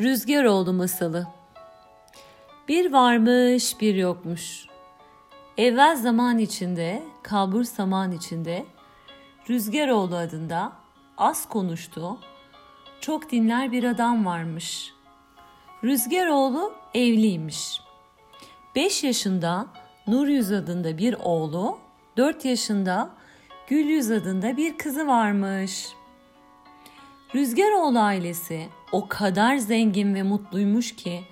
[0.00, 1.26] Rüzgar oldu masalı.
[2.68, 4.66] Bir varmış bir yokmuş.
[5.58, 8.64] Evvel zaman içinde, kalbur zaman içinde
[9.50, 10.72] Rüzgaroğlu adında
[11.18, 12.18] az konuştu,
[13.00, 14.92] çok dinler bir adam varmış.
[15.84, 17.80] Rüzgaroğlu evliymiş.
[18.76, 19.66] 5 yaşında
[20.06, 21.78] Nur Yüz adında bir oğlu,
[22.16, 23.10] 4 yaşında
[23.68, 25.88] Gül Yüz adında bir kızı varmış.
[27.34, 31.24] Rüzgaroğlu ailesi o kadar zengin ve mutluymuş ki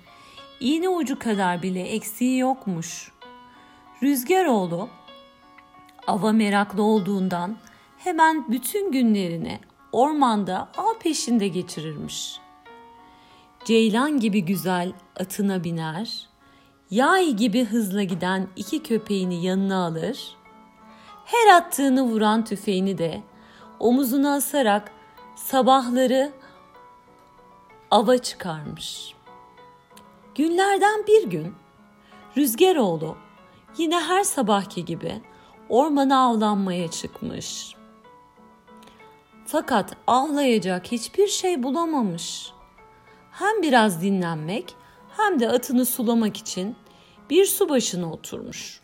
[0.59, 3.11] iğne ucu kadar bile eksiği yokmuş.
[4.03, 4.89] Rüzgaroğlu
[6.07, 7.57] ava meraklı olduğundan
[7.97, 9.59] hemen bütün günlerini
[9.91, 12.39] ormanda av peşinde geçirirmiş.
[13.65, 16.27] Ceylan gibi güzel atına biner,
[16.91, 20.37] yay gibi hızla giden iki köpeğini yanına alır,
[21.25, 23.21] her attığını vuran tüfeğini de
[23.79, 24.91] omuzuna asarak
[25.35, 26.31] sabahları
[27.91, 29.13] ava çıkarmış.
[30.35, 31.55] Günlerden bir gün
[32.37, 33.17] Rüzgaroğlu
[33.77, 35.21] yine her sabahki gibi
[35.69, 37.75] ormana avlanmaya çıkmış.
[39.45, 42.51] Fakat avlayacak hiçbir şey bulamamış.
[43.31, 44.75] Hem biraz dinlenmek
[45.17, 46.75] hem de atını sulamak için
[47.29, 48.81] bir su başına oturmuş.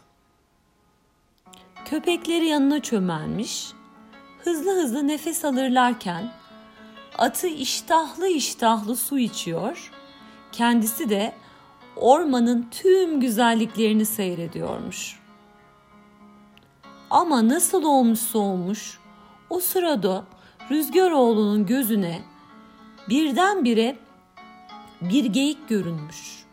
[1.86, 3.72] Köpekleri yanına çömelmiş,
[4.44, 6.34] hızlı hızlı nefes alırlarken
[7.18, 9.92] atı iştahlı iştahlı su içiyor,
[10.52, 11.34] kendisi de
[11.96, 15.20] ormanın tüm güzelliklerini seyrediyormuş.
[17.10, 19.00] Ama nasıl olmuşsa olmuş,
[19.50, 20.24] o sırada
[20.72, 22.22] Rüzgaroğlu'nun gözüne
[23.10, 23.98] birdenbire
[25.02, 26.46] bir geyik görünmüş.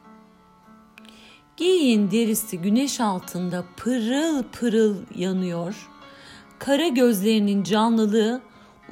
[1.56, 5.88] Geyiğin derisi güneş altında pırıl pırıl yanıyor.
[6.58, 8.40] Kara gözlerinin canlılığı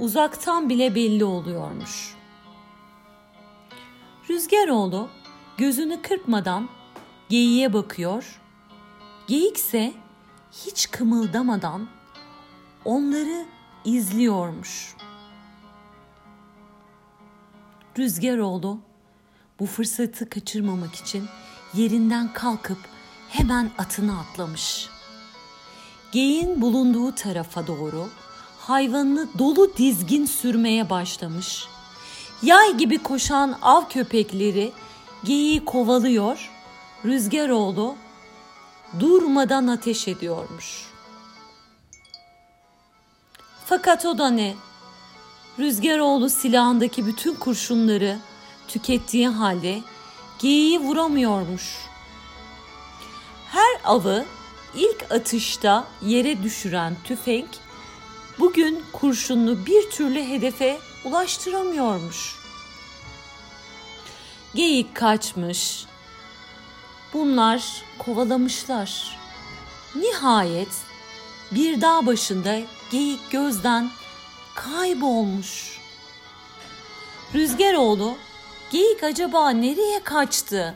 [0.00, 2.14] uzaktan bile belli oluyormuş.
[4.30, 5.08] Rüzgaroğlu
[5.56, 6.68] gözünü kırpmadan
[7.28, 8.40] geyiğe bakıyor.
[9.26, 9.92] Geyikse
[10.52, 11.88] hiç kımıldamadan
[12.84, 13.47] onları
[13.84, 14.97] izliyormuş.
[17.98, 18.78] Rüzgaroğlu
[19.60, 21.25] bu fırsatı kaçırmamak için
[21.75, 22.78] yerinden kalkıp
[23.28, 24.88] hemen atına atlamış.
[26.12, 28.08] Geyin bulunduğu tarafa doğru
[28.60, 31.66] hayvanını dolu dizgin sürmeye başlamış.
[32.43, 34.72] Yay gibi koşan av köpekleri
[35.25, 36.50] geyiği kovalıyor,
[37.04, 37.97] Rüzgaroğlu
[39.00, 40.91] durmadan ateş ediyormuş.
[43.66, 44.54] Fakat o da ne?
[45.59, 48.19] Rüzgaroğlu silahındaki bütün kurşunları
[48.69, 49.81] tükettiği halde
[50.38, 51.76] geyiği vuramıyormuş.
[53.49, 54.25] Her avı
[54.75, 57.47] ilk atışta yere düşüren tüfek
[58.40, 62.36] bugün kurşunlu bir türlü hedefe ulaştıramıyormuş.
[64.54, 65.86] Geyik kaçmış.
[67.12, 69.18] Bunlar kovalamışlar.
[69.94, 70.68] Nihayet
[71.52, 73.90] bir dağ başında geyik gözden
[74.54, 75.80] kaybolmuş.
[77.34, 78.16] Rüzgaroğlu
[78.70, 80.74] geyik acaba nereye kaçtı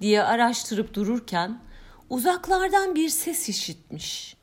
[0.00, 1.60] diye araştırıp dururken
[2.10, 4.35] uzaklardan bir ses işitmiş.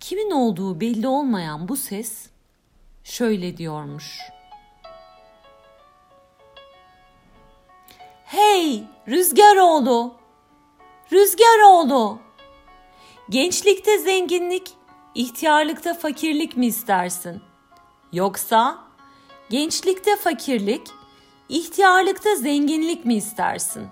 [0.00, 2.30] Kimin olduğu belli olmayan bu ses
[3.04, 4.18] şöyle diyormuş.
[8.24, 10.14] Hey Rüzgaroğlu!
[11.12, 12.18] Rüzgaroğlu!
[13.30, 14.72] Gençlikte zenginlik,
[15.14, 17.42] ihtiyarlıkta fakirlik mi istersin?
[18.12, 18.78] Yoksa
[19.50, 20.88] gençlikte fakirlik,
[21.48, 23.88] ihtiyarlıkta zenginlik mi istersin?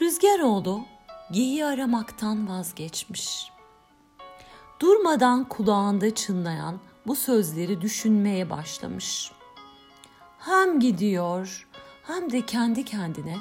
[0.00, 0.80] Rüzgaroğlu
[1.32, 3.51] geyiği aramaktan vazgeçmiş.
[4.82, 9.32] Durmadan kulağında çınlayan bu sözleri düşünmeye başlamış.
[10.38, 11.68] Hem gidiyor
[12.02, 13.36] hem de kendi kendine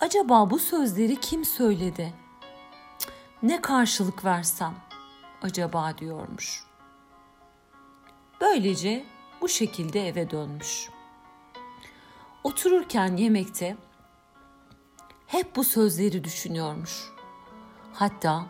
[0.00, 2.14] acaba bu sözleri kim söyledi?
[3.42, 4.74] Ne karşılık versem
[5.42, 6.64] acaba diyormuş.
[8.40, 9.04] Böylece
[9.40, 10.90] bu şekilde eve dönmüş.
[12.44, 13.76] Otururken yemekte
[15.26, 17.12] hep bu sözleri düşünüyormuş.
[17.92, 18.46] Hatta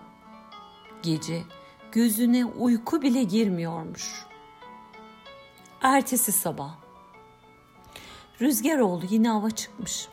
[1.03, 1.43] gece
[1.93, 4.27] gözüne uyku bile girmiyormuş.
[5.83, 6.87] Ertesi sabah
[8.41, 10.09] Rüzgaroğlu yine ava çıkmış.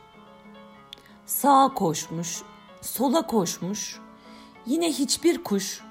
[1.26, 2.42] Sağa koşmuş,
[2.82, 4.00] sola koşmuş.
[4.66, 5.82] Yine hiçbir kuş,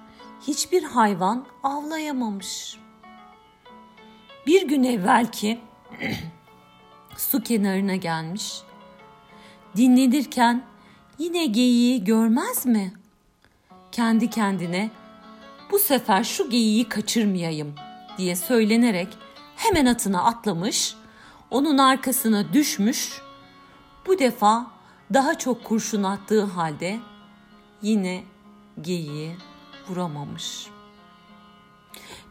[0.41, 2.79] hiçbir hayvan avlayamamış.
[4.47, 5.61] Bir gün evvelki
[7.17, 8.63] su kenarına gelmiş.
[9.77, 10.65] Dinlenirken
[11.19, 12.93] yine geyiği görmez mi?
[13.93, 14.91] Kendi kendine
[15.73, 17.75] bu sefer şu geyiği kaçırmayayım
[18.19, 19.09] diye söylenerek
[19.57, 20.95] hemen atına atlamış,
[21.51, 23.23] onun arkasına düşmüş.
[24.07, 24.67] Bu defa
[25.15, 27.01] daha çok kurşun attığı halde
[27.83, 28.25] yine
[28.81, 29.37] geyiği
[29.89, 30.67] vuramamış.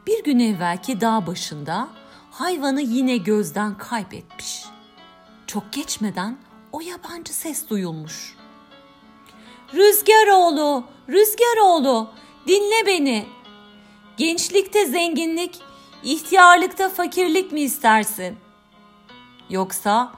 [0.08, 1.88] Bir gün evvelki dağ başında
[2.32, 4.66] hayvanı yine gözden kaybetmiş.
[5.48, 6.38] Çok geçmeden
[6.72, 8.36] o yabancı ses duyulmuş.
[9.74, 12.10] Rüzgar oğlu, rüzgar oğlu,
[12.48, 13.26] dinle beni.
[14.18, 15.60] Gençlikte zenginlik,
[16.04, 18.38] ihtiyarlıkta fakirlik mi istersin?
[19.50, 20.12] Yoksa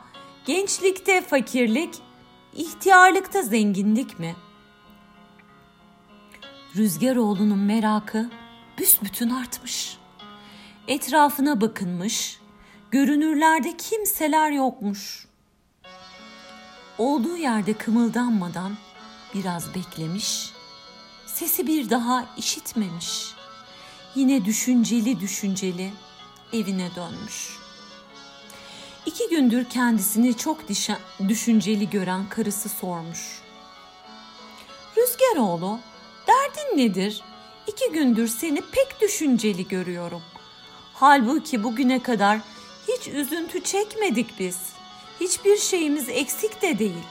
[0.46, 1.96] gençlikte fakirlik,
[2.54, 4.36] ihtiyarlıkta zenginlik mi?
[6.76, 8.30] Rüzgar oğlunun merakı
[8.78, 9.98] büsbütün artmış.
[10.88, 12.40] Etrafına bakınmış,
[12.92, 15.28] görünürlerde kimseler yokmuş.
[16.98, 18.78] Olduğu yerde kımıldanmadan
[19.34, 20.53] biraz beklemiş,
[21.34, 23.34] sesi bir daha işitmemiş.
[24.16, 25.92] Yine düşünceli düşünceli
[26.54, 27.58] evine dönmüş.
[29.06, 30.60] İki gündür kendisini çok
[31.28, 33.42] düşünceli gören karısı sormuş.
[34.98, 35.80] Rüzgar oğlu,
[36.28, 37.22] derdin nedir?
[37.68, 40.22] İki gündür seni pek düşünceli görüyorum.
[40.94, 42.40] Halbuki bugüne kadar
[42.88, 44.58] hiç üzüntü çekmedik biz.
[45.20, 47.04] Hiçbir şeyimiz eksik de değil.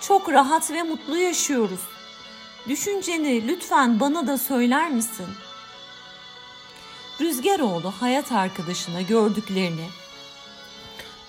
[0.00, 1.80] Çok rahat ve mutlu yaşıyoruz.
[2.68, 5.26] Düşünceni lütfen bana da söyler misin?
[7.20, 9.88] Rüzgaroğlu hayat arkadaşına gördüklerini,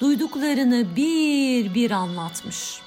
[0.01, 2.81] duyduklarını bir bir anlatmış.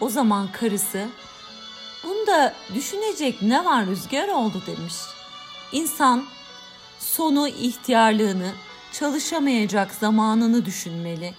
[0.00, 1.08] O zaman karısı,
[2.04, 4.94] bunda düşünecek ne var rüzgar oldu demiş.
[5.72, 6.24] İnsan
[6.98, 8.52] sonu ihtiyarlığını,
[8.92, 11.34] çalışamayacak zamanını düşünmeli.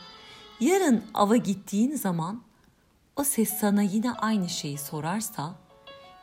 [0.60, 2.42] Yarın ava gittiğin zaman
[3.16, 5.56] o ses sana yine aynı şeyi sorarsa,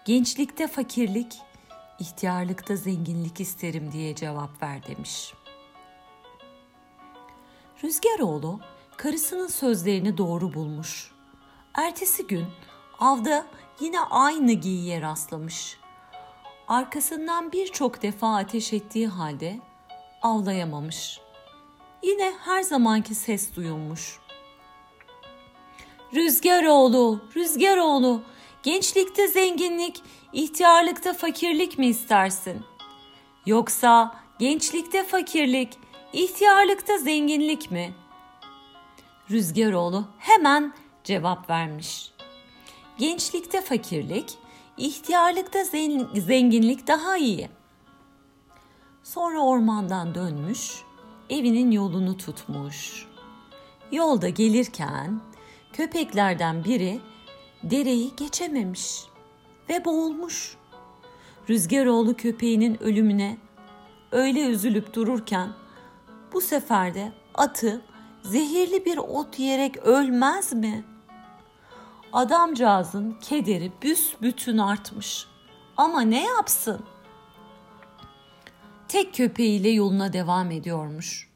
[0.05, 1.39] gençlikte fakirlik,
[1.99, 5.35] ihtiyarlıkta zenginlik isterim diye cevap ver demiş.
[7.85, 8.61] Rüzgaroğlu
[8.97, 11.13] karısının sözlerini doğru bulmuş.
[11.75, 12.47] Ertesi gün
[12.99, 13.47] avda
[13.81, 15.79] yine aynı giyiye rastlamış.
[16.69, 19.61] Arkasından birçok defa ateş ettiği halde
[20.23, 21.21] avlayamamış.
[22.03, 24.22] Yine her zamanki ses duyulmuş.
[26.15, 28.23] Rüzgar oğlu, rüzgar oğlu,
[28.63, 32.65] gençlikte zenginlik, ihtiyarlıkta fakirlik mi istersin?
[33.47, 35.69] Yoksa gençlikte fakirlik,
[36.13, 37.95] ihtiyarlıkta zenginlik mi?
[39.31, 40.73] Rüzgar oğlu hemen
[41.05, 42.13] cevap vermiş.
[42.99, 44.35] Gençlikte fakirlik,
[44.77, 45.65] ihtiyarlıkta
[46.15, 47.49] zenginlik daha iyi.
[49.03, 50.83] Sonra ormandan dönmüş,
[51.31, 53.07] evinin yolunu tutmuş.
[53.93, 55.32] Yolda gelirken
[55.73, 57.01] köpeklerden biri
[57.63, 59.05] dereyi geçememiş
[59.69, 60.57] ve boğulmuş.
[61.51, 63.37] Rüzgaroğlu köpeğinin ölümüne
[64.13, 65.49] öyle üzülüp dururken
[66.33, 67.83] bu sefer de atı
[68.23, 70.85] zehirli bir ot yiyerek ölmez mi?
[72.13, 75.27] Adamcağızın kederi büsbütün artmış.
[75.77, 76.85] Ama ne yapsın?
[78.89, 81.29] Tek köpeğiyle yoluna devam ediyormuş.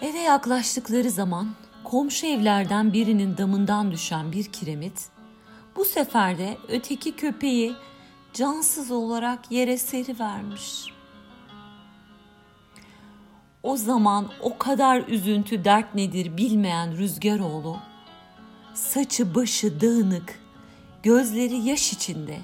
[0.00, 1.48] Eve yaklaştıkları zaman
[1.84, 5.08] komşu evlerden birinin damından düşen bir kiremit
[5.76, 7.74] bu sefer de öteki köpeği
[8.32, 10.94] cansız olarak yere seri vermiş.
[13.62, 17.76] O zaman o kadar üzüntü dert nedir bilmeyen Rüzgaroğlu
[18.74, 20.40] saçı başı dağınık,
[21.02, 22.38] gözleri yaş içinde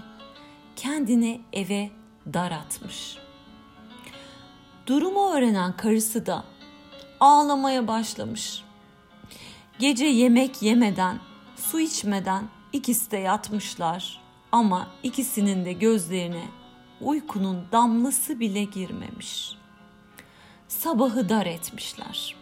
[0.76, 1.91] kendini eve
[2.35, 3.19] dar atmış.
[4.87, 6.45] Durumu öğrenen karısı da
[7.21, 8.62] ağlamaya başlamış.
[9.81, 11.19] Gece yemek yemeden,
[11.57, 14.21] su içmeden ikisi de yatmışlar
[14.53, 16.45] ama ikisinin de gözlerine
[17.01, 19.53] uykunun damlası bile girmemiş.
[20.69, 22.37] Sabahı dar etmişler.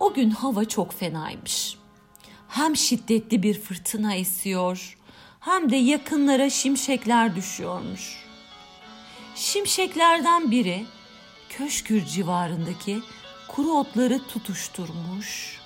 [0.00, 1.78] O gün hava çok fenaymış.
[2.48, 4.98] Hem şiddetli bir fırtına esiyor,
[5.40, 8.24] hem de yakınlara şimşekler düşüyormuş.
[9.34, 10.86] Şimşeklerden biri
[11.48, 13.00] Köşkür civarındaki
[13.48, 15.60] kuru otları tutuşturmuş.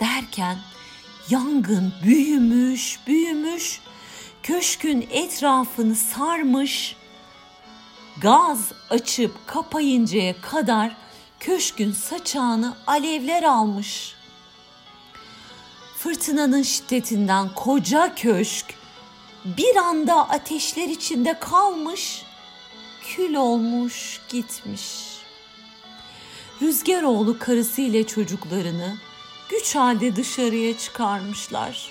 [0.00, 0.58] Derken
[1.30, 3.80] yangın büyümüş, büyümüş,
[4.42, 6.96] köşkün etrafını sarmış.
[8.20, 10.96] Gaz açıp kapayıncaya kadar
[11.40, 14.14] köşkün saçağını alevler almış.
[15.96, 18.74] Fırtınanın şiddetinden koca köşk
[19.44, 22.22] bir anda ateşler içinde kalmış,
[23.02, 25.15] kül olmuş gitmiş.
[26.62, 28.96] Rüzgaroğlu karısı ile çocuklarını
[29.48, 31.90] güç halde dışarıya çıkarmışlar.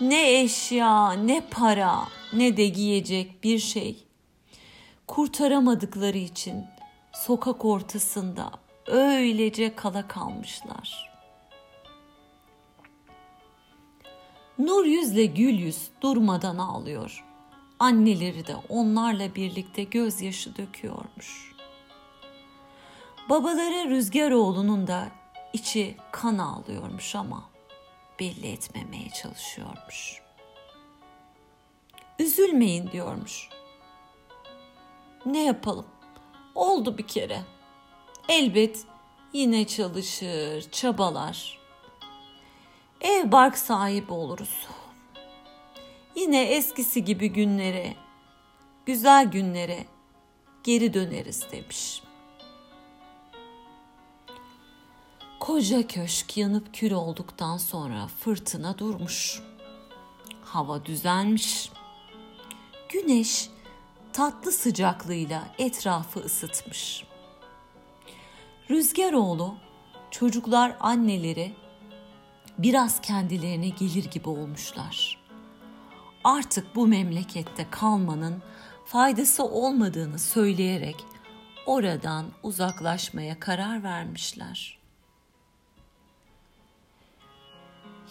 [0.00, 1.98] Ne eşya, ne para,
[2.32, 4.04] ne de giyecek bir şey.
[5.06, 6.64] Kurtaramadıkları için
[7.12, 8.50] sokak ortasında
[8.86, 11.10] öylece kala kalmışlar.
[14.58, 17.24] Nur yüzle gül yüz durmadan ağlıyor.
[17.78, 21.49] Anneleri de onlarla birlikte gözyaşı döküyormuş.
[23.30, 25.08] Babaları Rüzgar oğlunun da
[25.52, 27.50] içi kan ağlıyormuş ama
[28.20, 30.22] belli etmemeye çalışıyormuş.
[32.18, 33.48] Üzülmeyin diyormuş.
[35.26, 35.86] Ne yapalım?
[36.54, 37.40] Oldu bir kere.
[38.28, 38.84] Elbet
[39.32, 41.58] yine çalışır, çabalar.
[43.00, 44.66] Ev bark sahibi oluruz.
[46.14, 47.94] Yine eskisi gibi günlere,
[48.86, 49.84] güzel günlere
[50.64, 52.02] geri döneriz demiş.
[55.40, 59.42] Koca köşk yanıp kül olduktan sonra fırtına durmuş.
[60.44, 61.70] Hava düzelmiş.
[62.88, 63.50] Güneş
[64.12, 67.04] tatlı sıcaklığıyla etrafı ısıtmış.
[68.70, 69.54] Rüzgaroğlu
[70.10, 71.52] çocuklar anneleri
[72.58, 75.24] biraz kendilerine gelir gibi olmuşlar.
[76.24, 78.42] Artık bu memlekette kalmanın
[78.86, 80.96] faydası olmadığını söyleyerek
[81.66, 84.79] oradan uzaklaşmaya karar vermişler.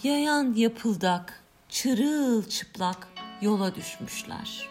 [0.04, 3.08] Yayan yapıldak, çırılçıplak
[3.42, 4.70] yola düşmüşler.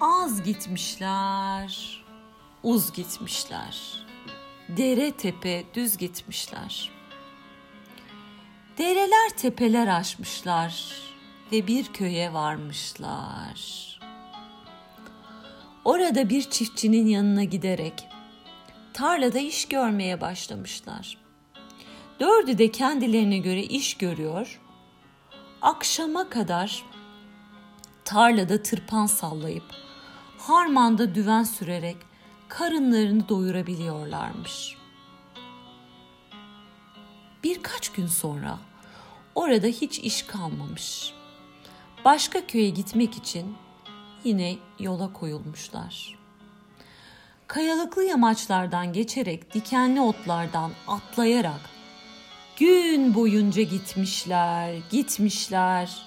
[0.00, 2.04] Az gitmişler,
[2.62, 4.06] uz gitmişler.
[4.68, 6.90] Dere tepe düz gitmişler.
[8.78, 10.92] Dereler tepeler aşmışlar
[11.52, 14.00] ve bir köye varmışlar.
[15.84, 18.08] Orada bir çiftçinin yanına giderek
[18.92, 21.19] tarlada iş görmeye başlamışlar.
[22.20, 24.60] Dördü de kendilerine göre iş görüyor.
[25.62, 26.84] Akşama kadar
[28.04, 29.64] tarlada tırpan sallayıp
[30.38, 31.96] harmanda düven sürerek
[32.48, 34.76] karınlarını doyurabiliyorlarmış.
[37.44, 38.58] Birkaç gün sonra
[39.34, 41.12] orada hiç iş kalmamış.
[42.04, 43.56] Başka köye gitmek için
[44.24, 46.18] yine yola koyulmuşlar.
[47.46, 51.79] Kayalıklı yamaçlardan geçerek dikenli otlardan atlayarak
[52.60, 56.02] gün boyunca gitmişler, gitmişler.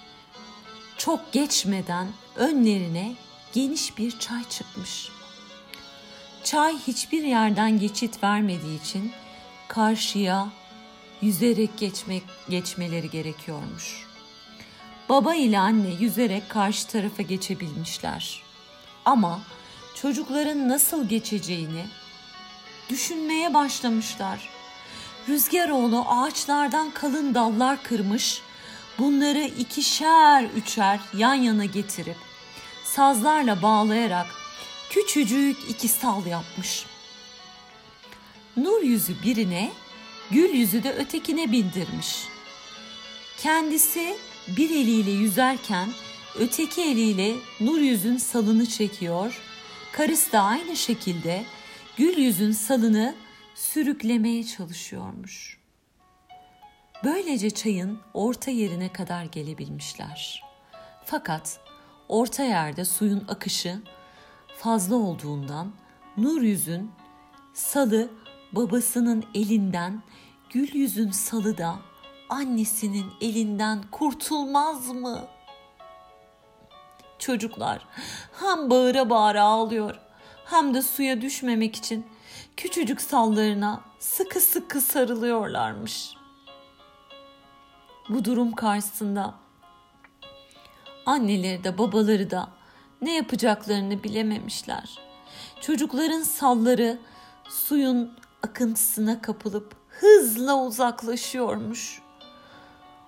[0.98, 3.16] Çok geçmeden önlerine
[3.54, 5.10] geniş bir çay çıkmış.
[6.44, 9.12] Çay hiçbir yerden geçit vermediği için
[9.68, 10.48] karşıya
[11.22, 14.08] yüzerek geçmek geçmeleri gerekiyormuş.
[15.10, 18.44] Baba ile anne yüzerek karşı tarafa geçebilmişler.
[19.06, 19.42] Ama
[19.96, 21.86] çocukların nasıl geçeceğini
[22.90, 24.53] düşünmeye başlamışlar.
[25.30, 28.42] Rüzgaroğlu ağaçlardan kalın dallar kırmış,
[29.00, 32.18] bunları ikişer üçer yan yana getirip
[32.84, 34.28] sazlarla bağlayarak
[34.90, 36.86] küçücük iki sal yapmış.
[38.58, 39.72] Nur yüzü birine,
[40.32, 42.28] gül yüzü de ötekine bindirmiş.
[43.38, 45.90] Kendisi bir eliyle yüzerken
[46.40, 49.42] öteki eliyle nur yüzün salını çekiyor.
[49.92, 51.46] Karısı da aynı şekilde
[51.98, 53.16] gül yüzün salını
[53.64, 55.60] sürüklemeye çalışıyormuş.
[57.04, 60.44] Böylece çayın orta yerine kadar gelebilmişler.
[61.06, 61.60] Fakat
[62.10, 63.82] orta yerde suyun akışı
[64.58, 65.72] fazla olduğundan
[66.18, 66.92] Nur yüzün
[67.54, 68.10] salı
[68.52, 70.04] babasının elinden,
[70.50, 71.76] Gül yüzün salı da
[72.30, 75.28] annesinin elinden kurtulmaz mı?
[77.20, 77.88] Çocuklar
[78.40, 80.00] hem bağıra bağıra ağlıyor
[80.46, 82.06] hem de suya düşmemek için
[82.58, 86.16] küçücük sallarına sıkı sıkı sarılıyorlarmış.
[88.10, 89.34] Bu durum karşısında
[91.06, 92.50] anneleri de babaları da
[93.02, 95.00] ne yapacaklarını bilememişler.
[95.62, 97.00] Çocukların salları
[97.50, 102.02] suyun akıntısına kapılıp hızla uzaklaşıyormuş.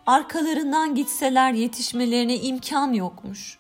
[0.06, 3.60] Arkalarından gitseler yetişmelerine imkan yokmuş.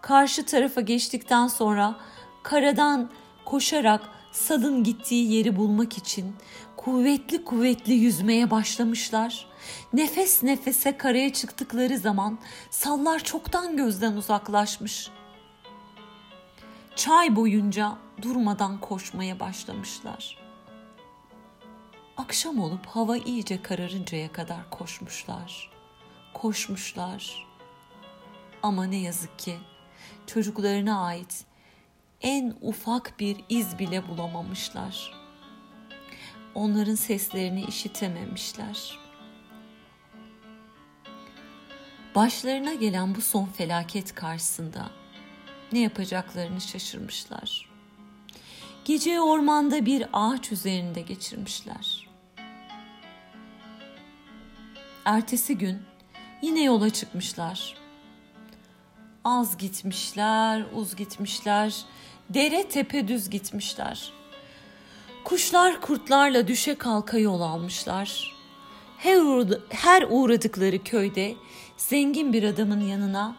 [0.00, 1.94] Karşı tarafa geçtikten sonra
[2.42, 3.10] karadan
[3.44, 4.00] koşarak
[4.38, 6.36] salın gittiği yeri bulmak için
[6.76, 9.46] kuvvetli kuvvetli yüzmeye başlamışlar.
[9.92, 12.38] Nefes nefese karaya çıktıkları zaman
[12.70, 15.10] sallar çoktan gözden uzaklaşmış.
[16.96, 17.92] Çay boyunca
[18.22, 20.38] durmadan koşmaya başlamışlar.
[22.16, 25.70] Akşam olup hava iyice kararıncaya kadar koşmuşlar.
[26.34, 27.46] Koşmuşlar.
[28.62, 29.58] Ama ne yazık ki
[30.26, 31.47] çocuklarına ait
[32.22, 35.12] en ufak bir iz bile bulamamışlar.
[36.54, 38.98] Onların seslerini işitememişler.
[42.14, 44.90] Başlarına gelen bu son felaket karşısında
[45.72, 47.68] Ne yapacaklarını şaşırmışlar.
[48.84, 52.08] Geceyi ormanda bir ağaç üzerinde geçirmişler.
[55.04, 55.82] Ertesi gün
[56.42, 57.74] yine yola çıkmışlar.
[59.24, 61.84] Az gitmişler, uz gitmişler,
[62.28, 64.12] dere tepe düz gitmişler.
[65.24, 68.38] Kuşlar kurtlarla düşe kalka yol almışlar.
[68.98, 71.34] Her, uğradı, her uğradıkları köyde
[71.76, 73.36] zengin bir adamın yanına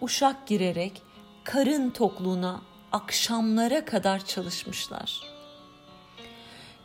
[0.00, 1.02] uşak girerek
[1.44, 5.20] karın tokluğuna akşamlara kadar çalışmışlar.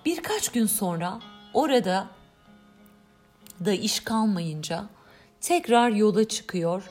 [0.06, 1.20] Birkaç gün sonra
[1.54, 2.08] orada
[3.66, 4.86] da iş kalmayınca
[5.42, 6.84] tekrar yola çıkıyor.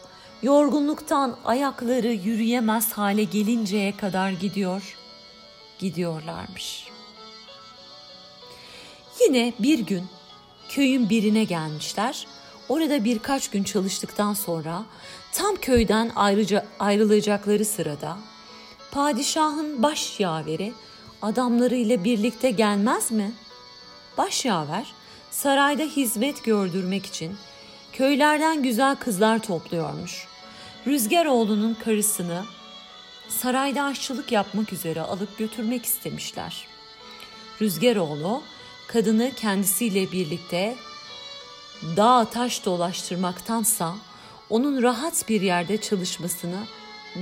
[0.47, 4.97] Yorgunluktan ayakları yürüyemez hale gelinceye kadar gidiyor.
[5.79, 6.89] Gidiyorlarmış.
[9.21, 10.05] Yine bir gün
[10.69, 12.27] köyün birine gelmişler.
[12.69, 14.85] Orada birkaç gün çalıştıktan sonra
[15.33, 18.19] tam köyden ayrıca ayrılacakları sırada
[18.91, 20.73] padişahın baş yaveri
[21.23, 23.33] adamlarıyla birlikte gelmez mi?
[24.19, 24.93] Baş yaver
[25.31, 27.37] sarayda hizmet gördürmek için
[27.93, 30.36] köylerden güzel kızlar topluyormuş.
[30.87, 32.45] Rüzgaroğlu'nun karısını
[33.29, 36.67] sarayda aşçılık yapmak üzere alıp götürmek istemişler.
[37.61, 38.43] Rüzgaroğlu
[38.87, 40.77] kadını kendisiyle birlikte
[41.97, 43.95] dağ taş dolaştırmaktansa
[44.51, 46.61] onun rahat bir yerde çalışmasını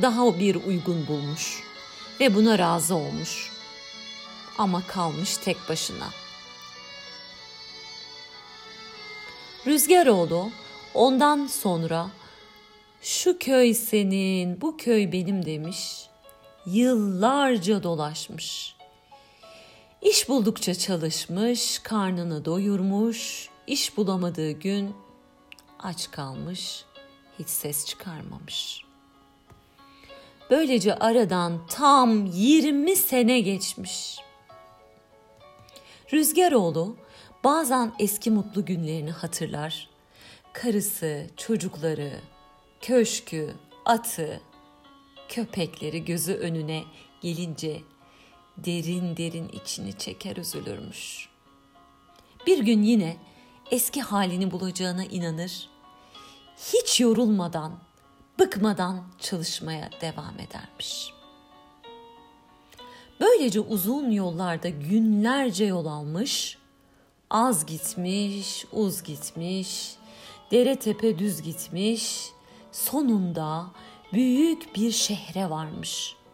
[0.02, 1.62] daha bir uygun bulmuş
[2.21, 3.52] ve buna razı olmuş.
[4.59, 6.09] Ama kalmış tek başına.
[9.66, 10.50] Rüzgaroğlu
[10.94, 12.06] ondan sonra
[13.04, 16.06] şu köy senin, bu köy benim demiş.
[16.66, 18.76] Yıllarca dolaşmış.
[20.02, 24.94] İş buldukça çalışmış, karnını doyurmuş, iş bulamadığı gün
[25.78, 26.84] aç kalmış,
[27.38, 28.84] hiç ses çıkarmamış.
[30.50, 34.18] Böylece aradan tam 20 sene geçmiş.
[36.12, 36.96] Rüzgaroğlu
[37.44, 39.88] bazen eski mutlu günlerini hatırlar.
[40.52, 42.12] Karısı, çocukları,
[42.85, 44.40] köşkü, atı,
[45.29, 46.85] köpekleri gözü önüne
[47.20, 47.83] gelince
[48.57, 51.29] derin derin içini çeker üzülürmüş.
[52.47, 53.16] Bir gün yine
[53.70, 55.68] eski halini bulacağına inanır,
[56.57, 57.79] hiç yorulmadan,
[58.38, 61.12] bıkmadan çalışmaya devam edermiş.
[63.20, 66.59] Böylece uzun yollarda günlerce yol almış,
[67.31, 69.94] az gitmiş, uz gitmiş,
[70.51, 72.35] dere tepe düz gitmiş,
[72.74, 73.66] sonunda
[74.12, 76.24] büyük bir şehre varmış.''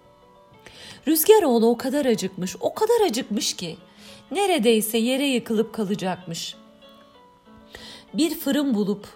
[1.08, 3.76] Rüzgaroğlu o kadar acıkmış, o kadar acıkmış ki
[4.30, 6.56] neredeyse yere yıkılıp kalacakmış.
[8.14, 9.08] Bir fırın bulup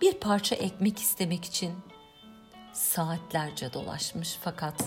[0.00, 1.72] bir parça ekmek istemek için
[2.72, 4.84] saatlerce dolaşmış fakat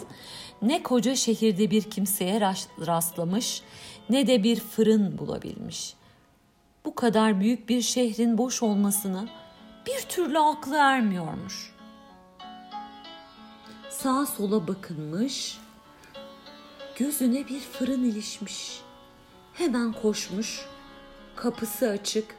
[0.62, 2.42] ne koca şehirde bir kimseye
[2.88, 3.62] rastlamış
[4.10, 5.94] ne de bir fırın bulabilmiş.
[6.86, 9.30] Bu kadar büyük bir şehrin boş olmasını
[9.90, 11.74] bir türlü aklı ermiyormuş.
[13.90, 15.60] Sağa sola bakınmış,
[17.00, 18.82] Gözüne bir fırın ilişmiş.
[19.54, 20.66] Hemen koşmuş.
[21.36, 22.36] Kapısı açık.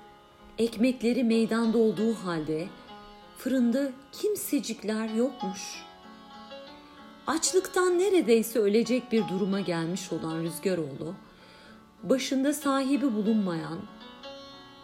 [0.59, 2.69] Ekmekleri meydanda olduğu halde
[3.39, 5.85] fırında kimsecikler yokmuş.
[7.27, 11.15] Açlıktan neredeyse ölecek bir duruma gelmiş olan Rüzgaroğlu,
[12.03, 13.79] başında sahibi bulunmayan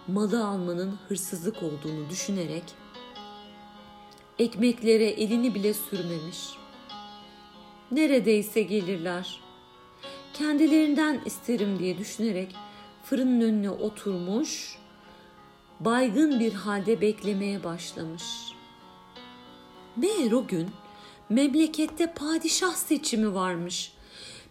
[0.08, 2.64] malı almanın hırsızlık olduğunu düşünerek
[4.38, 6.38] ekmeklere elini bile sürmemiş.
[7.90, 9.40] Neredeyse gelirler
[10.34, 12.54] kendilerinden isterim diye düşünerek
[13.04, 14.78] fırının önüne oturmuş,
[15.80, 18.24] baygın bir halde beklemeye başlamış.
[19.96, 20.70] Meğer o gün
[21.28, 23.92] memlekette padişah seçimi varmış.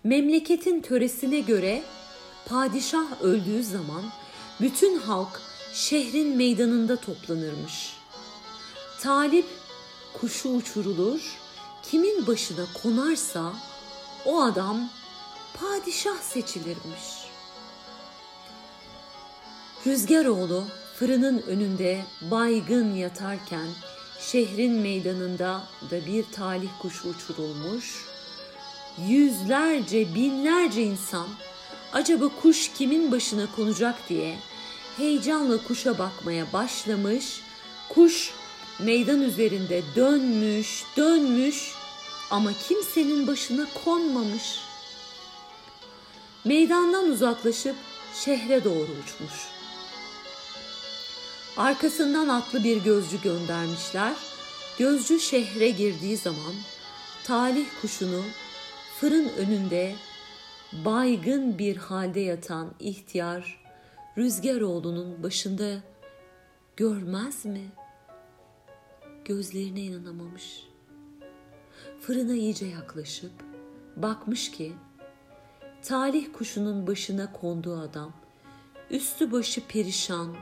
[0.03, 1.83] Memleketin töresine göre
[2.45, 4.03] padişah öldüğü zaman
[4.61, 5.41] bütün halk
[5.73, 7.97] şehrin meydanında toplanırmış.
[9.01, 9.45] Talip
[10.13, 11.21] kuşu uçurulur,
[11.83, 13.53] kimin başına konarsa
[14.25, 14.89] o adam
[15.53, 17.25] padişah seçilirmiş.
[19.87, 20.63] Rüzgaroğlu
[20.99, 23.67] fırının önünde baygın yatarken
[24.19, 28.05] şehrin meydanında da bir talih kuşu uçurulmuş.
[29.07, 31.27] Yüzlerce, binlerce insan
[31.95, 34.35] acaba kuş kimin başına konacak diye
[34.97, 37.41] heyecanla kuşa bakmaya başlamış.
[37.89, 38.33] Kuş
[38.79, 41.71] meydan üzerinde dönmüş, dönmüş
[42.31, 44.59] ama kimsenin başına konmamış
[46.45, 47.75] meydandan uzaklaşıp
[48.25, 49.33] şehre doğru uçmuş.
[51.57, 54.13] Arkasından atlı bir gözcü göndermişler.
[54.79, 56.53] Gözcü şehre girdiği zaman
[57.23, 58.21] talih kuşunu
[58.99, 59.95] fırın önünde
[60.73, 63.65] baygın bir halde yatan ihtiyar
[64.17, 65.83] Rüzgaroğlu'nun başında
[66.77, 67.71] görmez mi?
[69.25, 70.67] Gözlerine inanamamış.
[72.01, 73.31] Fırına iyice yaklaşıp
[73.95, 74.73] bakmış ki
[75.81, 78.13] talih kuşunun başına konduğu adam
[78.89, 80.35] üstü başı perişan,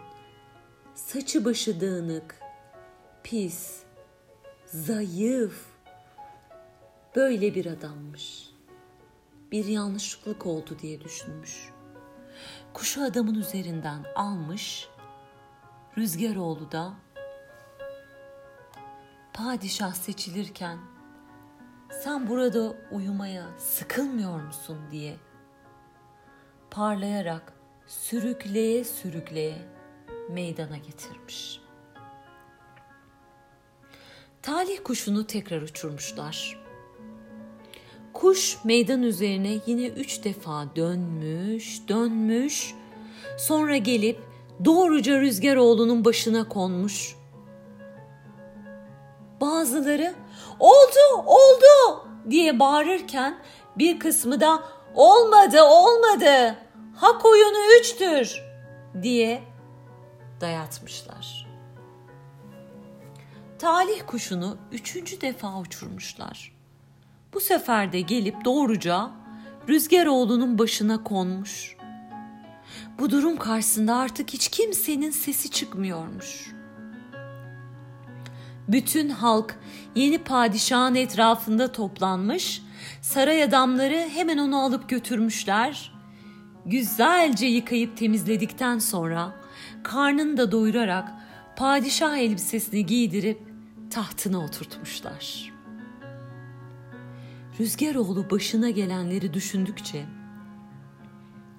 [0.96, 2.40] saçı başı dağınık,
[3.24, 3.80] pis,
[4.66, 5.66] zayıf,
[7.16, 8.53] böyle bir adammış.
[9.54, 11.70] Bir yanlışlık oldu diye düşünmüş.
[12.74, 14.90] Kuşu adamın üzerinden almış,
[15.98, 16.94] Rüzgaroğlu da
[19.34, 20.78] padişah seçilirken
[22.04, 25.18] sen burada uyumaya sıkılmıyor musun diye
[26.72, 27.54] parlayarak
[27.88, 29.58] sürükleye sürükleye
[30.30, 31.62] meydana getirmiş.
[34.42, 36.63] Talih kuşunu tekrar uçurmuşlar.
[38.24, 42.76] Kuş meydan üzerine yine üç defa dönmüş, dönmüş,
[43.38, 44.20] sonra gelip
[44.66, 47.16] doğruca Rüzgaroğlu'nun başına konmuş.
[49.42, 50.16] Bazıları
[50.60, 53.40] oldu, oldu diye bağırırken
[53.78, 54.64] bir kısmı da
[54.96, 56.56] olmadı, olmadı,
[56.96, 58.42] hak oyunu üçtür
[59.02, 59.44] diye
[60.42, 61.48] dayatmışlar.
[63.60, 66.53] Talih kuşunu üçüncü defa uçurmuşlar.
[67.34, 69.12] Bu sefer de gelip doğruca
[69.70, 71.78] Rüzgaroğlu'nun başına konmuş.
[73.00, 76.52] Bu durum karşısında artık hiç kimsenin sesi çıkmıyormuş.
[78.68, 79.60] Bütün halk
[79.96, 82.62] yeni padişahın etrafında toplanmış,
[83.02, 85.94] saray adamları hemen onu alıp götürmüşler.
[86.66, 89.36] Güzelce yıkayıp temizledikten sonra
[89.84, 91.12] karnını da doyurarak
[91.56, 93.40] padişah elbisesini giydirip
[93.90, 95.53] tahtına oturtmuşlar.
[97.60, 100.06] Rüzgaroğlu başına gelenleri düşündükçe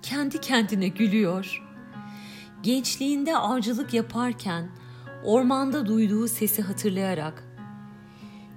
[0.03, 1.63] kendi kendine gülüyor.
[2.63, 4.69] Gençliğinde avcılık yaparken
[5.25, 7.45] ormanda duyduğu sesi hatırlayarak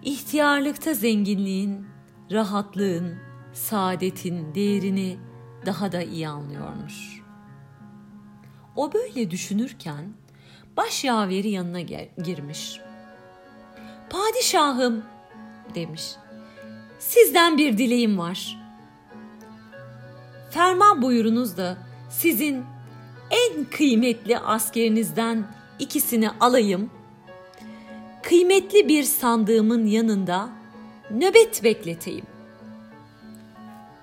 [0.04, 1.86] ihtiyarlıkta zenginliğin,
[2.32, 3.18] rahatlığın,
[3.54, 5.18] saadetin değerini
[5.66, 7.22] daha da iyi anlıyormuş.
[8.76, 10.14] O böyle düşünürken
[10.78, 11.82] baş yaveri yanına
[12.24, 12.82] girmiş.
[14.10, 15.04] Padişahım
[15.76, 16.16] demiş.
[17.08, 18.58] Sizden bir dileğim var.
[20.50, 21.78] Ferman buyurunuz da
[22.10, 22.66] sizin
[23.30, 25.48] en kıymetli askerinizden
[25.80, 26.90] ikisini alayım.
[28.24, 30.50] Kıymetli bir sandığımın yanında
[31.12, 32.26] nöbet bekleteyim.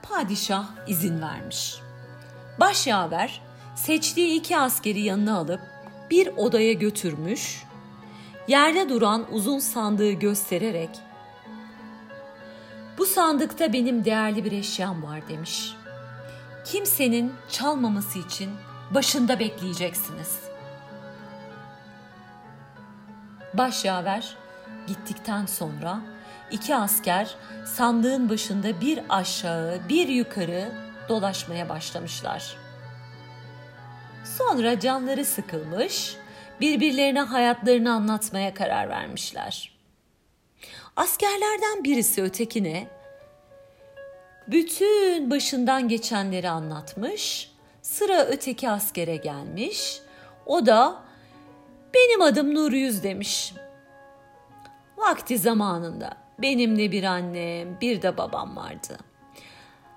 [0.03, 1.75] Padişah izin vermiş.
[2.61, 3.41] Başyaver
[3.77, 5.61] seçtiği iki askeri yanına alıp
[6.11, 7.63] bir odaya götürmüş.
[8.49, 10.91] Yerde duran uzun sandığı göstererek
[12.99, 15.75] bu sandıkta benim değerli bir eşyam var demiş.
[16.65, 18.51] Kimsenin çalmaması için
[18.91, 20.41] başında bekleyeceksiniz.
[23.55, 24.37] Başyaver
[24.87, 26.01] gittikten sonra
[26.51, 27.35] iki asker
[27.67, 30.73] sandığın başında bir aşağı bir yukarı
[31.09, 32.57] dolaşmaya başlamışlar.
[34.39, 36.17] Sonra canları sıkılmış,
[36.61, 39.74] birbirlerine hayatlarını anlatmaya karar vermişler.
[40.97, 42.89] Askerlerden birisi ötekine
[44.49, 47.51] bütün başından geçenleri anlatmış.
[47.83, 50.01] Sıra öteki askere gelmiş.
[50.47, 51.03] O da
[51.95, 53.55] benim adım Nur Yüz demiş.
[54.97, 58.99] Vakti zamanında benim de bir annem, bir de babam vardı.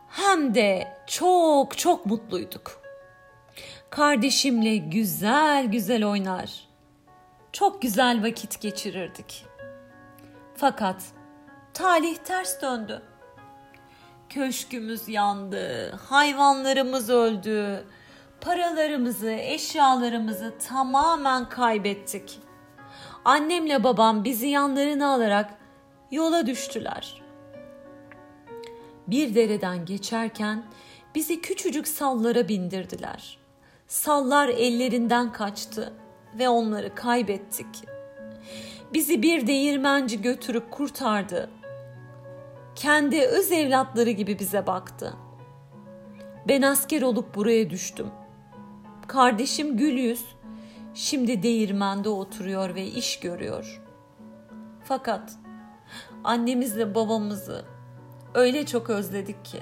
[0.10, 2.82] Hem de çok çok mutluyduk.
[3.90, 6.68] Kardeşimle güzel güzel oynar.
[7.52, 9.47] Çok güzel vakit geçirirdik.
[10.60, 11.04] Fakat
[11.74, 13.02] talih ters döndü.
[14.30, 17.86] Köşkümüz yandı, hayvanlarımız öldü,
[18.42, 22.40] paralarımızı, eşyalarımızı tamamen kaybettik.
[23.26, 25.54] Annemle babam bizi yanlarına alarak
[26.12, 27.22] yola düştüler.
[29.08, 30.64] Bir dereden geçerken
[31.16, 33.38] bizi küçücük sallara bindirdiler.
[33.88, 35.94] Sallar ellerinden kaçtı
[36.40, 37.97] ve onları kaybettik.
[38.94, 41.50] Bizi bir değirmenci götürüp kurtardı.
[42.76, 45.14] Kendi öz evlatları gibi bize baktı.
[46.48, 48.08] Ben asker olup buraya düştüm.
[49.08, 50.26] Kardeşim Gülyüz
[50.94, 53.82] şimdi değirmende oturuyor ve iş görüyor.
[54.84, 55.34] Fakat
[56.24, 57.66] annemizle babamızı
[58.34, 59.60] öyle çok özledik ki.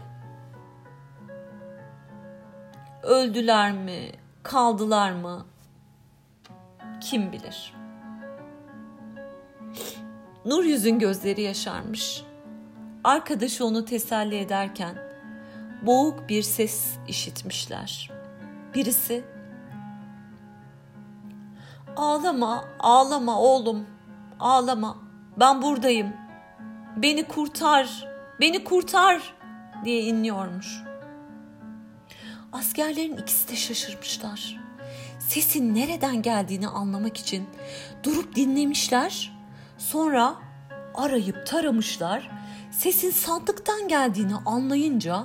[3.04, 4.12] Öldüler mi,
[4.44, 5.46] kaldılar mı?
[7.02, 7.85] Kim bilir.
[10.46, 12.24] Nur yüzün gözleri yaşarmış.
[13.04, 14.96] arkadaşı onu teselli ederken
[15.82, 18.12] boğuk bir ses işitmişler.
[18.76, 19.24] Birisi
[21.96, 23.86] Ağlama, ağlama oğlum.
[24.40, 24.98] Ağlama.
[25.40, 26.14] Ben buradayım.
[26.98, 28.08] Beni kurtar.
[28.40, 29.34] Beni kurtar
[29.86, 30.84] diye inliyormuş.
[32.52, 34.62] Askerlerin ikisi de şaşırmışlar.
[35.20, 37.50] Sesin nereden geldiğini anlamak için
[38.04, 39.35] durup dinlemişler.
[39.78, 40.36] Sonra
[40.96, 42.32] arayıp taramışlar.
[42.72, 45.24] Sesin sandıktan geldiğini anlayınca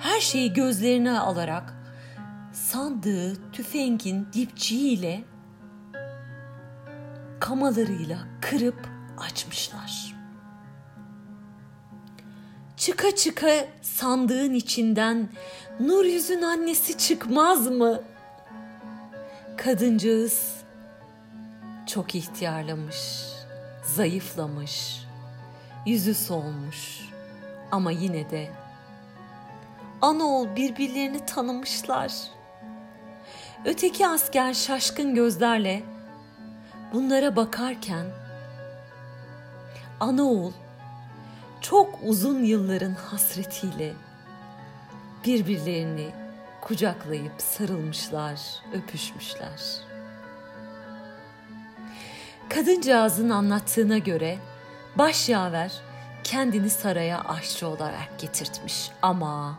[0.00, 1.74] her şeyi gözlerine alarak
[2.52, 5.24] sandığı tüfengin dipçiğiyle
[7.40, 10.14] kamalarıyla kırıp açmışlar.
[12.76, 13.50] Çıka çıka
[13.82, 15.28] sandığın içinden
[15.80, 18.02] Nur yüzün annesi çıkmaz mı?
[19.56, 20.52] Kadıncağız
[21.86, 22.96] çok ihtiyarlamış,
[23.98, 25.04] zayıflamış,
[25.86, 27.08] yüzü solmuş
[27.70, 28.50] ama yine de
[30.02, 32.12] Anaoğul birbirlerini tanımışlar.
[33.64, 35.82] Öteki asker şaşkın gözlerle
[36.92, 38.06] bunlara bakarken
[40.00, 40.52] anaoğul
[41.60, 43.92] çok uzun yılların hasretiyle
[45.26, 46.10] birbirlerini
[46.60, 48.40] kucaklayıp sarılmışlar,
[48.72, 49.87] öpüşmüşler.
[52.50, 54.38] Kadıncağızın anlattığına göre
[54.96, 55.72] başyaver
[56.24, 59.58] kendini saraya aşçı olarak getirtmiş ama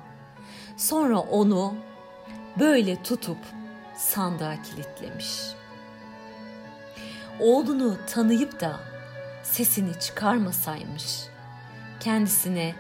[0.78, 1.76] sonra onu
[2.60, 3.40] böyle tutup
[3.98, 5.60] sandığa kilitlemiş.''
[7.40, 8.80] oğlunu tanıyıp da
[9.44, 11.24] sesini çıkarmasaymış,
[12.00, 12.76] kendisine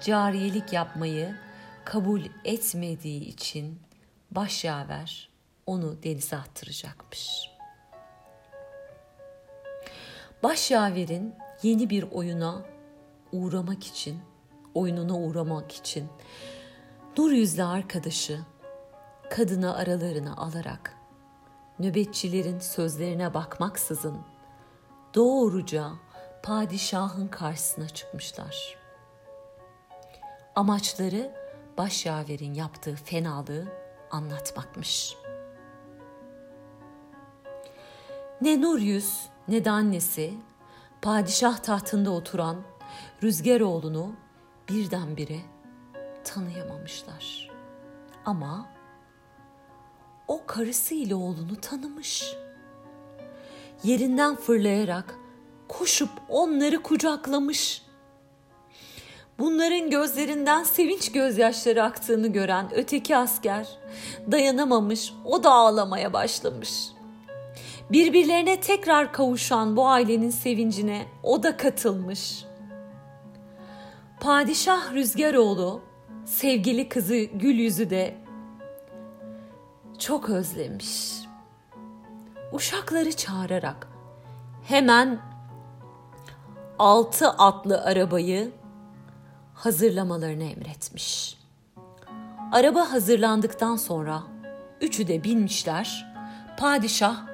[0.00, 1.36] cariyelik yapmayı
[1.84, 3.80] kabul etmediği için
[4.30, 5.28] başyaver
[5.66, 7.51] onu denize attıracakmış.
[10.42, 12.62] Başyaverin yeni bir oyuna
[13.32, 14.18] uğramak için,
[14.74, 16.08] oyununa uğramak için
[17.18, 18.40] Nur yüzlü arkadaşı
[19.30, 20.96] kadını aralarına alarak
[21.78, 24.18] nöbetçilerin sözlerine bakmaksızın
[25.14, 25.90] doğruca
[26.42, 28.78] padişahın karşısına çıkmışlar.
[30.54, 31.34] Amaçları
[31.78, 33.64] başyaverin yaptığı fenalığı
[34.10, 35.16] anlatmakmış.
[38.40, 40.34] Ne Nur Yüz ne de annesi
[41.02, 42.56] padişah tahtında oturan
[43.22, 44.12] Rüzgaroğlu'nu
[44.68, 45.40] birdenbire
[46.24, 47.50] tanıyamamışlar.
[48.24, 48.66] Ama
[50.28, 52.34] o karısı ile oğlunu tanımış.
[53.84, 55.14] Yerinden fırlayarak
[55.68, 57.82] koşup onları kucaklamış.
[59.38, 63.68] Bunların gözlerinden sevinç gözyaşları aktığını gören öteki asker
[64.32, 66.88] dayanamamış, o da ağlamaya başlamış.
[67.92, 72.44] Birbirlerine tekrar kavuşan bu ailenin sevincine o da katılmış.
[74.20, 75.80] Padişah Rüzgaroğlu
[76.24, 78.16] sevgili kızı Gül Yüzü de
[79.98, 81.12] çok özlemiş.
[82.52, 83.88] Uşakları çağırarak
[84.64, 85.18] hemen
[86.78, 88.52] altı atlı arabayı
[89.54, 91.38] hazırlamalarını emretmiş.
[92.52, 94.22] Araba hazırlandıktan sonra
[94.80, 96.12] üçü de binmişler.
[96.58, 97.31] Padişah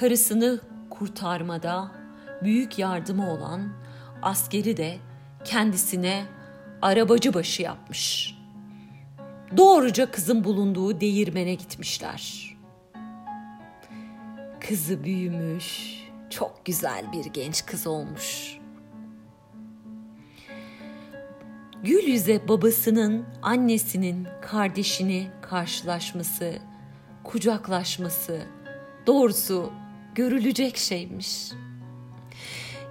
[0.00, 1.92] karısını kurtarmada
[2.42, 3.72] büyük yardımı olan
[4.22, 4.96] askeri de
[5.44, 6.24] kendisine
[6.82, 8.34] arabacı başı yapmış
[9.56, 12.56] doğruca kızın bulunduğu değirmene gitmişler.
[14.60, 18.58] Kızı büyümüş, çok güzel bir genç kız olmuş.
[21.82, 26.58] Gül yüze babasının, annesinin, kardeşini karşılaşması,
[27.24, 28.42] kucaklaşması
[29.06, 29.72] doğrusu
[30.16, 31.52] görülecek şeymiş.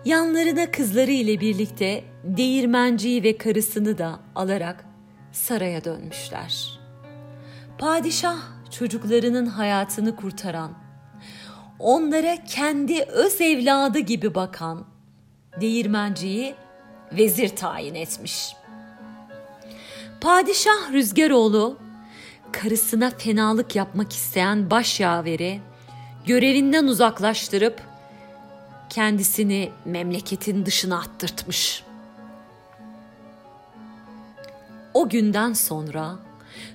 [0.06, 4.86] Yanlarına kızları ile birlikte değirmenciyi ve karısını da alarak
[5.32, 6.80] saraya dönmüşler.
[7.78, 8.38] Padişah
[8.72, 10.72] çocuklarının hayatını kurtaran,
[11.80, 14.86] onlara kendi öz evladı gibi bakan
[15.62, 16.56] değirmenciyi
[17.12, 18.56] vezir tayin etmiş.
[20.22, 21.78] Padişah Rüzgaroğlu
[22.52, 25.62] karısına fenalık yapmak isteyen başyaveri
[26.28, 27.82] görevinden uzaklaştırıp
[28.90, 31.84] kendisini memleketin dışına attırtmış.
[34.94, 36.16] O günden sonra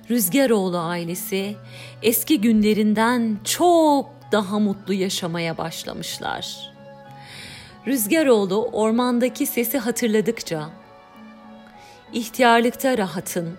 [0.09, 1.55] Rüzgaroğlu ailesi
[2.01, 6.71] eski günlerinden çok daha mutlu yaşamaya başlamışlar.
[7.87, 10.69] Rüzgaroğlu ormandaki sesi hatırladıkça
[12.13, 13.57] ihtiyarlıkta rahatın,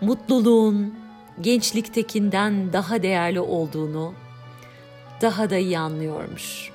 [0.00, 0.94] mutluluğun
[1.40, 4.14] gençliktekinden daha değerli olduğunu
[5.20, 6.70] daha da iyi anlıyormuş.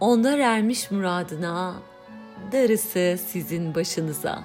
[0.00, 1.74] Onlar ermiş muradına
[2.52, 4.44] darısı sizin başınıza.